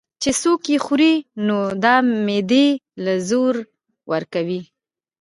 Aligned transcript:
چې 0.21 0.29
څوک 0.41 0.61
ئې 0.71 0.77
خوري 0.85 1.13
نو 1.45 1.57
دا 1.83 1.95
معدې 2.25 2.67
له 3.03 3.13
زور 3.29 3.55
ورکوي 4.11 4.61